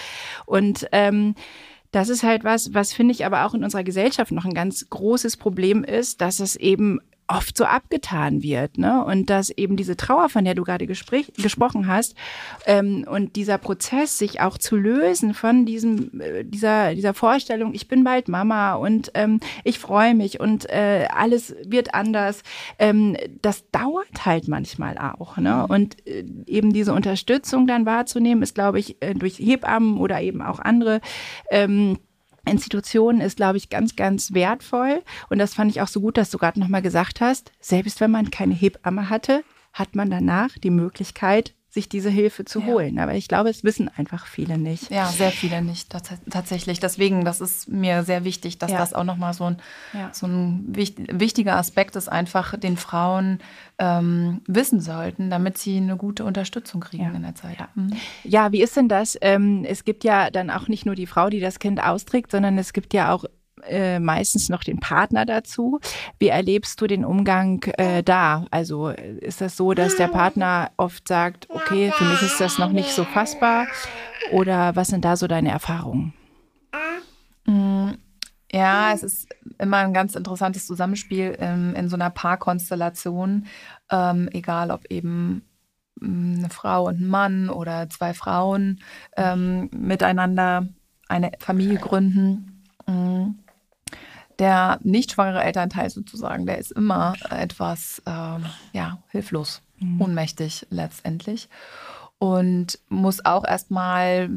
[0.46, 1.34] Und ähm,
[1.92, 4.88] das ist halt was, was finde ich aber auch in unserer Gesellschaft noch ein ganz
[4.90, 8.78] großes Problem ist, dass es eben oft so abgetan wird.
[8.78, 9.04] Ne?
[9.04, 12.14] Und dass eben diese Trauer, von der du gerade gesprochen hast,
[12.66, 17.88] ähm, und dieser Prozess, sich auch zu lösen von diesem, äh, dieser, dieser Vorstellung, ich
[17.88, 22.42] bin bald Mama und ähm, ich freue mich und äh, alles wird anders,
[22.78, 25.36] ähm, das dauert halt manchmal auch.
[25.36, 25.64] Ne?
[25.68, 25.74] Mhm.
[25.74, 30.42] Und äh, eben diese Unterstützung dann wahrzunehmen, ist, glaube ich, äh, durch Hebammen oder eben
[30.42, 31.00] auch andere
[31.50, 31.98] ähm,
[32.46, 35.02] Institutionen ist, glaube ich, ganz, ganz wertvoll.
[35.28, 38.10] Und das fand ich auch so gut, dass du gerade nochmal gesagt hast, selbst wenn
[38.10, 42.66] man keine Hebamme hatte, hat man danach die Möglichkeit, sich diese Hilfe zu ja.
[42.66, 42.98] holen.
[42.98, 44.90] Aber ich glaube, es wissen einfach viele nicht.
[44.90, 46.80] Ja, sehr viele nicht tatsächlich.
[46.80, 48.78] Deswegen, das ist mir sehr wichtig, dass ja.
[48.78, 49.56] das auch nochmal so ein,
[49.92, 50.10] ja.
[50.12, 53.38] so ein wichtiger Aspekt ist, einfach den Frauen
[53.78, 57.58] ähm, wissen sollten, damit sie eine gute Unterstützung kriegen in der Zeit.
[57.76, 57.92] Mhm.
[58.24, 59.16] Ja, wie ist denn das?
[59.20, 62.58] Ähm, es gibt ja dann auch nicht nur die Frau, die das Kind austrägt, sondern
[62.58, 63.24] es gibt ja auch
[63.68, 65.80] äh, meistens noch den Partner dazu.
[66.18, 68.46] Wie erlebst du den Umgang äh, da?
[68.50, 72.70] Also ist das so, dass der Partner oft sagt, okay, für mich ist das noch
[72.70, 73.66] nicht so fassbar?
[74.32, 76.12] Oder was sind da so deine Erfahrungen?
[77.46, 77.90] Mm,
[78.52, 83.46] ja, es ist immer ein ganz interessantes Zusammenspiel in, in so einer Paarkonstellation,
[83.90, 85.42] ähm, egal ob eben
[86.00, 88.80] mm, eine Frau und ein Mann oder zwei Frauen
[89.16, 90.68] ähm, miteinander
[91.08, 92.64] eine Familie gründen.
[92.86, 93.30] Mm
[94.40, 100.00] der nicht schwangere Elternteil sozusagen, der ist immer etwas ähm, ja, hilflos, mhm.
[100.00, 101.48] ohnmächtig letztendlich
[102.20, 104.28] und muss auch erstmal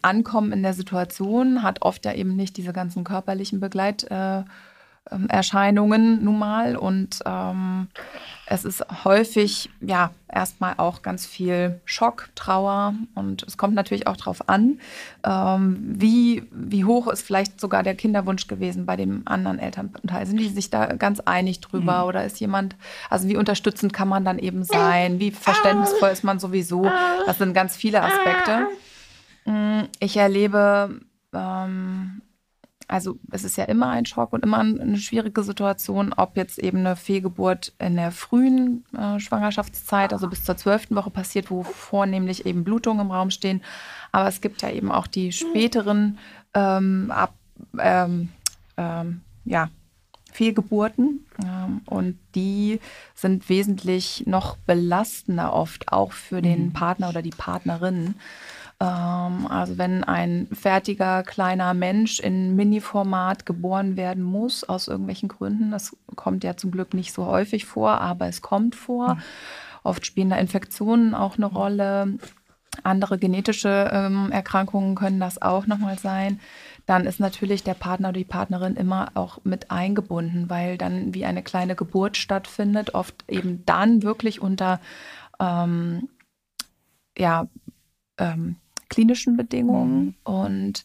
[0.00, 4.46] ankommen in der Situation, hat oft ja eben nicht diese ganzen körperlichen Begleitmaßnahmen
[5.10, 7.88] ähm, Erscheinungen nun mal und ähm,
[8.46, 14.16] es ist häufig ja erstmal auch ganz viel Schock, Trauer und es kommt natürlich auch
[14.16, 14.78] darauf an,
[15.24, 20.26] ähm, wie, wie hoch ist vielleicht sogar der Kinderwunsch gewesen bei dem anderen Elternteil.
[20.26, 22.08] Sind die sich da ganz einig drüber mhm.
[22.08, 22.76] oder ist jemand,
[23.10, 26.88] also wie unterstützend kann man dann eben sein, wie verständnisvoll ist man sowieso?
[27.26, 28.68] Das sind ganz viele Aspekte.
[29.44, 31.00] Mm, ich erlebe
[31.32, 32.22] ähm,
[32.88, 36.78] also es ist ja immer ein Schock und immer eine schwierige Situation, ob jetzt eben
[36.78, 42.46] eine Fehlgeburt in der frühen äh, Schwangerschaftszeit, also bis zur zwölften Woche passiert, wo vornehmlich
[42.46, 43.62] eben Blutungen im Raum stehen.
[44.12, 46.18] Aber es gibt ja eben auch die späteren
[46.54, 47.34] ähm, ab,
[47.78, 48.28] ähm,
[48.76, 49.68] ähm, ja,
[50.32, 52.78] Fehlgeburten ähm, und die
[53.14, 56.72] sind wesentlich noch belastender oft auch für den mhm.
[56.74, 58.14] Partner oder die Partnerin.
[58.78, 65.70] Ähm, also wenn ein fertiger kleiner Mensch in Mini-Format geboren werden muss, aus irgendwelchen Gründen,
[65.70, 69.14] das kommt ja zum Glück nicht so häufig vor, aber es kommt vor.
[69.14, 69.22] Mhm.
[69.82, 72.18] Oft spielen da Infektionen auch eine Rolle.
[72.82, 76.40] Andere genetische ähm, Erkrankungen können das auch nochmal sein.
[76.84, 81.24] Dann ist natürlich der Partner oder die Partnerin immer auch mit eingebunden, weil dann wie
[81.24, 84.80] eine kleine Geburt stattfindet, oft eben dann wirklich unter
[85.40, 86.08] ähm,
[87.16, 87.46] ja,
[88.18, 88.56] ähm,
[88.88, 90.14] klinischen Bedingungen mhm.
[90.24, 90.84] und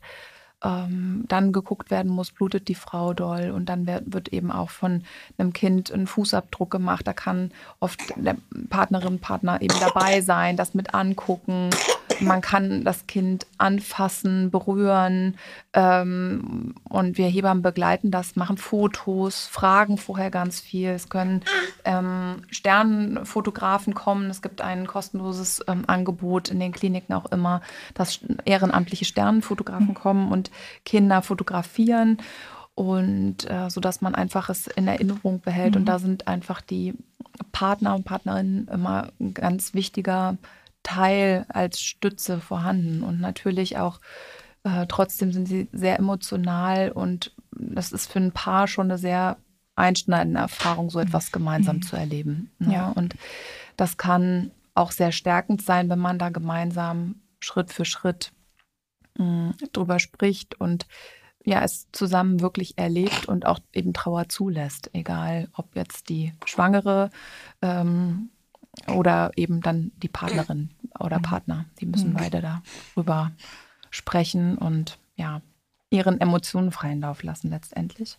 [0.64, 4.70] ähm, dann geguckt werden muss, blutet die Frau doll und dann wird, wird, eben auch
[4.70, 5.04] von
[5.38, 7.08] einem Kind ein Fußabdruck gemacht.
[7.08, 8.38] Da kann oft der
[8.70, 11.72] Partnerin, Partner eben dabei sein, das mit angucken
[12.20, 15.38] man kann das Kind anfassen, berühren
[15.74, 20.90] ähm, und wir Hebammen begleiten das, machen Fotos, fragen vorher ganz viel.
[20.90, 21.42] Es können
[21.86, 24.30] ähm, Sternenfotografen kommen.
[24.30, 27.62] Es gibt ein kostenloses ähm, Angebot in den Kliniken auch immer,
[27.94, 30.52] dass ehrenamtliche Sternenfotografen kommen und
[30.86, 32.18] Kinder fotografieren
[32.76, 35.76] und äh, so dass man einfach es in Erinnerung behält.
[35.76, 35.82] Mhm.
[35.82, 36.94] Und da sind einfach die
[37.52, 40.38] Partner und Partnerinnen immer ein ganz wichtiger
[40.84, 43.04] Teil als Stütze vorhanden.
[43.04, 44.00] Und natürlich auch
[44.64, 49.38] äh, trotzdem sind sie sehr emotional und das ist für ein Paar schon eine sehr
[49.76, 51.82] einschneidende Erfahrung, so etwas gemeinsam mhm.
[51.82, 52.52] zu erleben.
[52.60, 52.74] Ne?
[52.74, 52.90] Ja.
[52.90, 53.16] Und
[53.78, 58.32] das kann auch sehr stärkend sein, wenn man da gemeinsam Schritt für Schritt
[59.18, 60.86] mh, drüber spricht und
[61.44, 67.10] ja, es zusammen wirklich erlebt und auch eben Trauer zulässt, egal ob jetzt die Schwangere
[67.64, 68.30] ähm,
[68.88, 71.24] oder eben dann die Partnerin oder mhm.
[71.24, 71.66] Partner.
[71.80, 72.18] Die müssen mhm.
[72.18, 72.42] beide
[72.96, 73.32] darüber
[73.90, 75.42] sprechen und ja,
[75.90, 78.18] ihren Emotionen freien Lauf lassen letztendlich.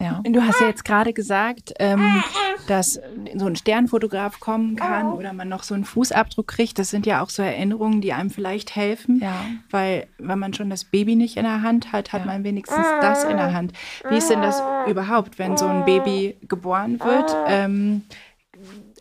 [0.00, 0.20] Ja.
[0.24, 2.22] Du hast ja jetzt gerade gesagt, ähm,
[2.66, 3.00] dass
[3.34, 6.78] so ein Sternfotograf kommen kann oder man noch so einen Fußabdruck kriegt.
[6.78, 9.46] Das sind ja auch so Erinnerungen, die einem vielleicht helfen, ja.
[9.70, 12.26] weil wenn man schon das Baby nicht in der Hand hat, hat ja.
[12.26, 13.72] man wenigstens das in der Hand.
[14.10, 17.34] Wie ist denn das überhaupt, wenn so ein Baby geboren wird?
[17.48, 18.02] Ähm,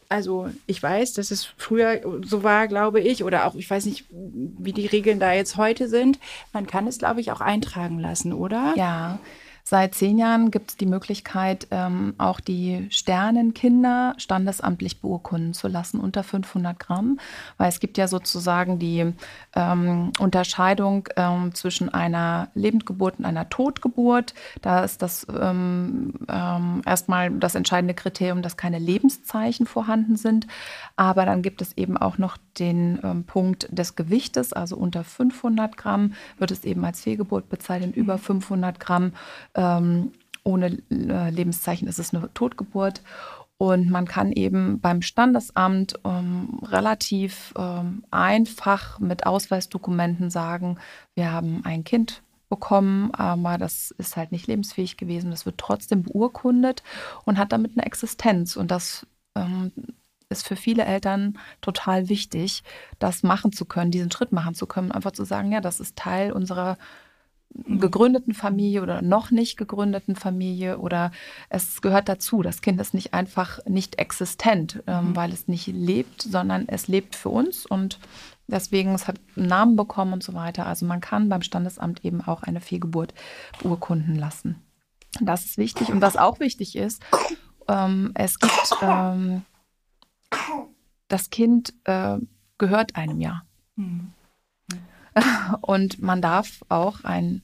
[0.10, 4.06] also ich weiß, dass es früher so war, glaube ich, oder auch, ich weiß nicht,
[4.10, 6.20] wie die Regeln da jetzt heute sind.
[6.54, 8.74] Man kann es, glaube ich, auch eintragen lassen, oder?
[8.76, 9.20] Ja,
[9.68, 16.00] Seit zehn Jahren gibt es die Möglichkeit, ähm, auch die Sternenkinder standesamtlich beurkunden zu lassen
[16.00, 17.20] unter 500 Gramm,
[17.58, 19.12] weil es gibt ja sozusagen die
[19.56, 24.36] ähm, Unterscheidung ähm, zwischen einer Lebendgeburt und einer Totgeburt.
[24.62, 30.46] Da ist das ähm, ähm, erstmal das entscheidende Kriterium, dass keine Lebenszeichen vorhanden sind.
[30.96, 35.76] Aber dann gibt es eben auch noch den ähm, Punkt des Gewichtes, also unter 500
[35.76, 39.14] Gramm wird es eben als Fehlgeburt bezeichnet, über 500 Gramm
[39.56, 40.12] ähm,
[40.44, 43.02] ohne äh, Lebenszeichen ist es eine Totgeburt.
[43.58, 50.78] Und man kann eben beim Standesamt ähm, relativ ähm, einfach mit Ausweisdokumenten sagen,
[51.14, 55.32] wir haben ein Kind bekommen, aber das ist halt nicht lebensfähig gewesen.
[55.32, 56.84] Das wird trotzdem beurkundet
[57.24, 58.58] und hat damit eine Existenz.
[58.58, 59.72] Und das ähm,
[60.30, 62.64] ist für viele Eltern total wichtig,
[63.00, 65.96] das machen zu können, diesen Schritt machen zu können, einfach zu sagen, ja, das ist
[65.96, 66.78] Teil unserer
[67.68, 71.12] gegründeten Familie oder noch nicht gegründeten Familie oder
[71.50, 72.42] es gehört dazu.
[72.42, 75.16] Das Kind ist nicht einfach nicht existent, ähm, mhm.
[75.16, 78.00] weil es nicht lebt, sondern es lebt für uns und
[78.48, 80.66] deswegen es hat einen Namen bekommen und so weiter.
[80.66, 83.14] Also man kann beim Standesamt eben auch eine Fehlgeburt
[83.62, 84.62] beurkunden lassen.
[85.22, 87.02] Das ist wichtig und was auch wichtig ist,
[87.70, 89.44] ähm, es gibt ähm,
[91.08, 92.18] das Kind äh,
[92.58, 93.44] gehört einem ja.
[93.78, 94.12] Mhm.
[95.62, 97.42] Und man darf auch ein,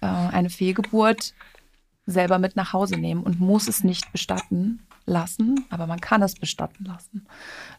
[0.00, 1.34] äh, eine Fehlgeburt
[2.06, 6.34] selber mit nach Hause nehmen und muss es nicht bestatten lassen, aber man kann es
[6.34, 7.26] bestatten lassen.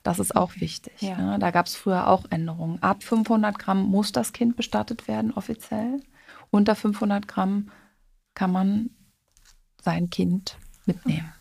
[0.03, 1.01] Das ist auch wichtig.
[1.01, 1.17] Ja.
[1.17, 1.39] Ne?
[1.39, 2.81] Da gab es früher auch Änderungen.
[2.81, 6.01] Ab 500 Gramm muss das Kind bestattet werden offiziell.
[6.51, 7.71] Unter 500 Gramm
[8.33, 8.89] kann man
[9.81, 11.33] sein Kind mitnehmen.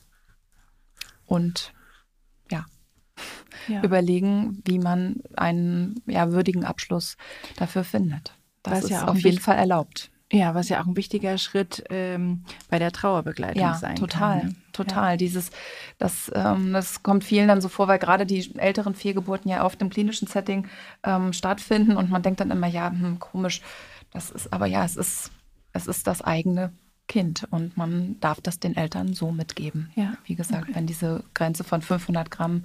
[1.27, 1.74] Und
[3.69, 3.83] ja.
[3.83, 7.17] überlegen, wie man einen ja, würdigen Abschluss
[7.57, 8.35] dafür findet.
[8.63, 10.11] Das Was ist ja auf jeden Fall erlaubt.
[10.33, 14.49] Ja, was ja auch ein wichtiger Schritt ähm, bei der Trauerbegleitung ja, sein total, kann.
[14.49, 14.55] Ne?
[14.73, 15.17] Total, ja.
[15.17, 15.51] Dieses,
[15.99, 19.81] das, ähm, das kommt vielen dann so vor, weil gerade die älteren Fehlgeburten ja oft
[19.81, 20.67] im klinischen Setting
[21.05, 23.61] ähm, stattfinden und man denkt dann immer, ja, hm, komisch,
[24.13, 25.31] das ist, aber ja, es ist,
[25.73, 26.73] es ist das eigene
[27.07, 29.91] Kind und man darf das den Eltern so mitgeben.
[29.95, 30.15] Ja.
[30.25, 30.75] Wie gesagt, okay.
[30.75, 32.65] wenn diese Grenze von 500 Gramm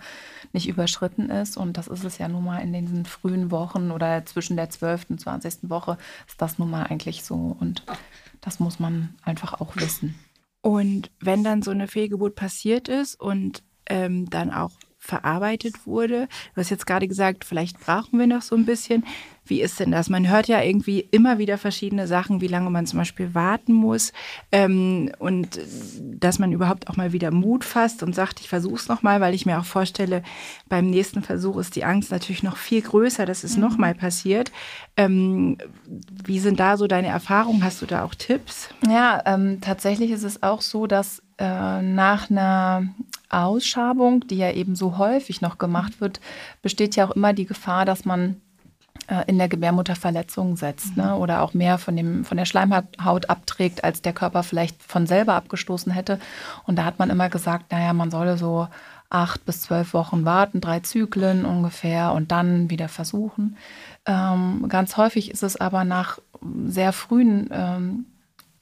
[0.54, 4.26] nicht überschritten ist und das ist es ja nun mal in den frühen Wochen oder
[4.26, 5.10] zwischen der 12.
[5.10, 5.70] und 20.
[5.70, 5.98] Woche
[6.28, 7.84] ist das nun mal eigentlich so und
[8.42, 10.16] das muss man einfach auch wissen.
[10.62, 16.28] Und wenn dann so eine Fehlgeburt passiert ist und ähm, dann auch verarbeitet wurde.
[16.54, 19.06] Du hast jetzt gerade gesagt, vielleicht brauchen wir noch so ein bisschen.
[19.50, 20.10] Wie ist denn das?
[20.10, 24.14] Man hört ja irgendwie immer wieder verschiedene Sachen, wie lange man zum Beispiel warten muss
[24.52, 25.60] ähm, und
[26.02, 29.34] dass man überhaupt auch mal wieder Mut fasst und sagt, ich versuche es nochmal, weil
[29.34, 30.24] ich mir auch vorstelle,
[30.68, 33.64] beim nächsten Versuch ist die Angst natürlich noch viel größer, dass es mhm.
[33.64, 34.52] nochmal passiert.
[34.96, 35.58] Ähm,
[36.24, 37.64] wie sind da so deine Erfahrungen?
[37.64, 38.70] Hast du da auch Tipps?
[38.88, 42.88] Ja, ähm, tatsächlich ist es auch so, dass äh, nach einer
[43.30, 46.20] Ausschabung, die ja eben so häufig noch gemacht wird,
[46.62, 48.42] besteht ja auch immer die Gefahr, dass man
[49.28, 51.06] in der Gebärmutter Verletzungen setzt ne?
[51.06, 51.22] Mhm.
[51.22, 55.34] oder auch mehr von, dem, von der Schleimhaut abträgt, als der Körper vielleicht von selber
[55.34, 56.20] abgestoßen hätte.
[56.66, 58.68] Und da hat man immer gesagt, naja, man solle so
[59.10, 63.58] acht bis zwölf Wochen warten, drei Zyklen ungefähr und dann wieder versuchen.
[64.06, 66.20] Ähm, ganz häufig ist es aber nach
[66.66, 68.06] sehr frühen ähm,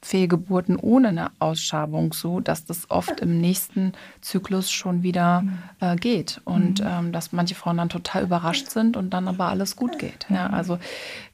[0.00, 5.58] Fehlgeburten ohne eine Ausschabung so, dass das oft im nächsten Zyklus schon wieder mhm.
[5.80, 6.86] äh, geht und mhm.
[6.88, 10.26] ähm, dass manche Frauen dann total überrascht sind und dann aber alles gut geht.
[10.28, 10.54] Ja, mhm.
[10.54, 10.78] also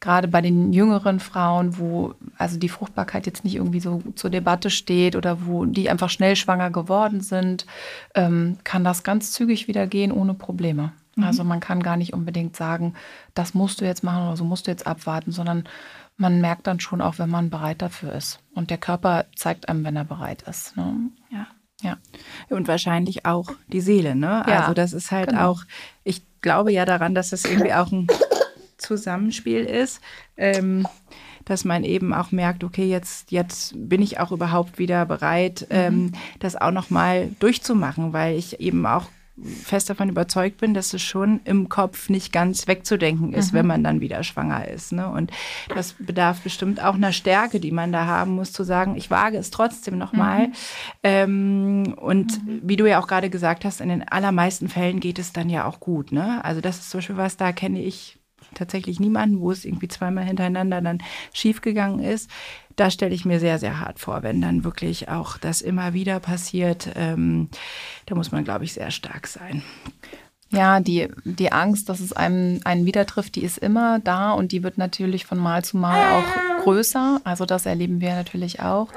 [0.01, 4.71] gerade bei den jüngeren Frauen, wo also die Fruchtbarkeit jetzt nicht irgendwie so zur Debatte
[4.71, 7.67] steht oder wo die einfach schnell schwanger geworden sind,
[8.15, 10.93] ähm, kann das ganz zügig wieder gehen ohne Probleme.
[11.23, 12.95] Also man kann gar nicht unbedingt sagen,
[13.35, 15.65] das musst du jetzt machen oder so musst du jetzt abwarten, sondern
[16.17, 18.41] man merkt dann schon auch, wenn man bereit dafür ist.
[18.55, 20.77] Und der Körper zeigt einem, wenn er bereit ist.
[20.77, 21.11] Ne?
[21.31, 21.47] Ja.
[21.83, 21.99] Ja.
[22.49, 24.45] Und wahrscheinlich auch die Seele, ne?
[24.49, 25.51] Ja, also das ist halt genau.
[25.51, 25.65] auch,
[26.03, 28.07] ich glaube ja daran, dass das irgendwie auch ein
[28.79, 30.01] Zusammenspiel ist.
[30.37, 30.87] Ähm,
[31.45, 35.77] dass man eben auch merkt, okay, jetzt, jetzt bin ich auch überhaupt wieder bereit, mhm.
[35.77, 41.03] ähm, das auch nochmal durchzumachen, weil ich eben auch fest davon überzeugt bin, dass es
[41.03, 43.59] schon im Kopf nicht ganz wegzudenken ist, mhm.
[43.59, 44.93] wenn man dann wieder schwanger ist.
[44.93, 45.09] Ne?
[45.09, 45.33] Und
[45.69, 49.37] das bedarf bestimmt auch einer Stärke, die man da haben muss, zu sagen, ich wage
[49.37, 50.49] es trotzdem nochmal.
[50.49, 50.53] Mhm.
[51.03, 52.61] Ähm, und mhm.
[52.63, 55.65] wie du ja auch gerade gesagt hast, in den allermeisten Fällen geht es dann ja
[55.65, 56.13] auch gut.
[56.13, 56.45] Ne?
[56.45, 58.19] Also das ist zum Beispiel was, da kenne ich
[58.55, 62.31] tatsächlich niemanden, wo es irgendwie zweimal hintereinander dann schiefgegangen ist.
[62.77, 66.21] Da stelle ich mir sehr, sehr hart vor, wenn dann wirklich auch das immer wieder
[66.21, 66.89] passiert.
[66.97, 67.49] Ähm,
[68.07, 69.63] da muss man, glaube ich, sehr stark sein.
[70.51, 74.53] Ja, die, die Angst, dass es einem einen wieder trifft, die ist immer da und
[74.53, 77.21] die wird natürlich von Mal zu Mal auch größer.
[77.25, 78.89] Also das erleben wir natürlich auch.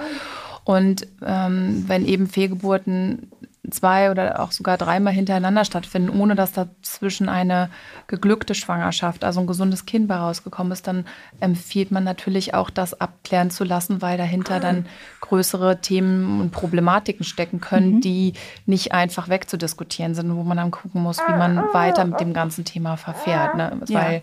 [0.64, 3.32] Und ähm, wenn eben Fehlgeburten
[3.70, 7.70] zwei oder auch sogar dreimal hintereinander stattfinden, ohne dass dazwischen eine
[8.08, 11.06] geglückte Schwangerschaft, also ein gesundes Kind bei rausgekommen ist, dann
[11.40, 14.86] empfiehlt man natürlich auch, das abklären zu lassen, weil dahinter dann
[15.22, 18.02] größere Themen und Problematiken stecken können, mhm.
[18.02, 18.34] die
[18.66, 22.66] nicht einfach wegzudiskutieren sind, wo man dann gucken muss, wie man weiter mit dem ganzen
[22.66, 23.56] Thema verfährt.
[23.56, 23.78] Ne?
[23.88, 24.22] Weil ja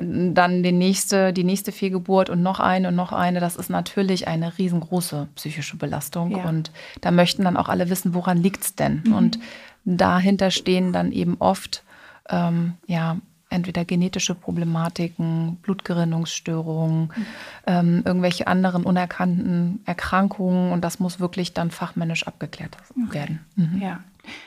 [0.00, 4.28] dann die nächste, die nächste Fehlgeburt und noch eine und noch eine, das ist natürlich
[4.28, 6.30] eine riesengroße psychische Belastung.
[6.30, 6.48] Ja.
[6.48, 9.02] Und da möchten dann auch alle wissen, woran liegt es denn?
[9.04, 9.12] Mhm.
[9.12, 9.38] Und
[9.84, 11.82] dahinter stehen dann eben oft
[12.28, 13.16] ähm, ja,
[13.50, 17.26] entweder genetische Problematiken, Blutgerinnungsstörungen, mhm.
[17.66, 22.76] ähm, irgendwelche anderen unerkannten Erkrankungen und das muss wirklich dann fachmännisch abgeklärt
[23.10, 23.40] werden.
[23.56, 23.80] Mhm.
[23.82, 24.00] Ja.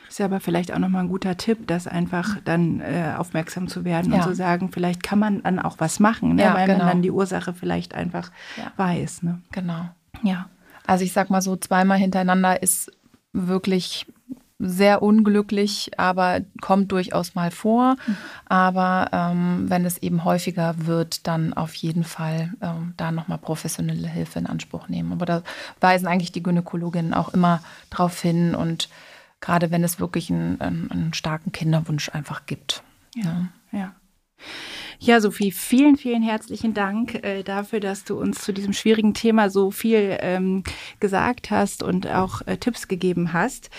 [0.07, 3.85] Ist ja aber vielleicht auch nochmal ein guter Tipp, das einfach dann äh, aufmerksam zu
[3.85, 4.17] werden ja.
[4.17, 6.43] und zu sagen, vielleicht kann man dann auch was machen, ne?
[6.43, 6.79] ja, weil genau.
[6.79, 8.71] man dann die Ursache vielleicht einfach ja.
[8.77, 9.23] weiß.
[9.23, 9.41] Ne?
[9.51, 9.89] Genau.
[10.23, 10.47] Ja.
[10.85, 12.91] Also ich sag mal so, zweimal hintereinander ist
[13.33, 14.07] wirklich
[14.63, 17.95] sehr unglücklich, aber kommt durchaus mal vor.
[18.05, 18.17] Mhm.
[18.45, 24.07] Aber ähm, wenn es eben häufiger wird, dann auf jeden Fall ähm, da nochmal professionelle
[24.07, 25.13] Hilfe in Anspruch nehmen.
[25.13, 25.41] Aber da
[25.79, 28.89] weisen eigentlich die Gynäkologinnen auch immer drauf hin und
[29.41, 32.83] gerade wenn es wirklich einen, einen, einen starken Kinderwunsch einfach gibt.
[33.15, 33.95] Ja, ja.
[35.03, 39.49] Ja, Sophie, vielen, vielen herzlichen Dank äh, dafür, dass du uns zu diesem schwierigen Thema
[39.49, 40.63] so viel ähm,
[40.99, 43.71] gesagt hast und auch äh, Tipps gegeben hast.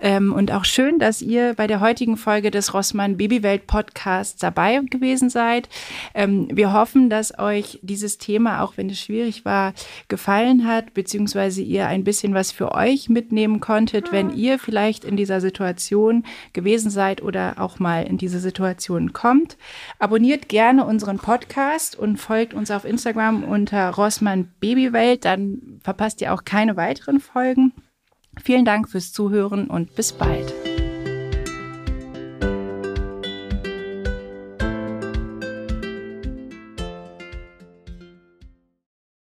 [0.00, 4.80] Ähm, und auch schön, dass ihr bei der heutigen Folge des Rossmann Babywelt Podcasts dabei
[4.90, 5.68] gewesen seid.
[6.12, 9.74] Ähm, wir hoffen, dass euch dieses Thema, auch wenn es schwierig war,
[10.08, 15.16] gefallen hat, beziehungsweise ihr ein bisschen was für euch mitnehmen konntet, wenn ihr vielleicht in
[15.16, 19.56] dieser Situation gewesen seid oder auch mal in diese Situation kommt.
[20.00, 25.26] Abonniert gerne gerne unseren Podcast und folgt uns auf Instagram unter Rossmann Babywelt.
[25.26, 27.74] Dann verpasst ihr auch keine weiteren Folgen.
[28.42, 30.73] Vielen Dank fürs Zuhören und bis bald.